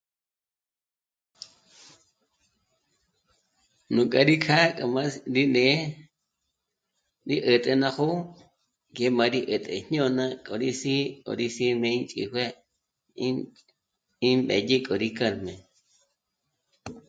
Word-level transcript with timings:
Nú 3.93 4.01
k'a 4.11 4.21
rí 4.27 4.35
kjâ'a 4.43 4.65
'óm'ásí 4.83 5.19
rí 5.35 5.43
né'e 5.55 5.75
rí 7.27 7.35
'ä̀t'ä 7.45 7.73
ná 7.81 7.89
jó'o 7.95 8.17
ngé 8.91 9.05
má 9.17 9.25
rí 9.33 9.39
'ä̀t'ä 9.47 9.73
jñôna 9.85 10.25
k'o 10.45 10.53
rí 10.61 10.69
sî'i, 10.81 11.03
k'o 11.23 11.31
rí 11.39 11.47
sî'i 11.55 11.73
jmênchijué 11.79 12.45
ímbédyi 14.31 14.77
k'o 14.85 14.95
rí 15.03 15.09
carne 15.17 15.53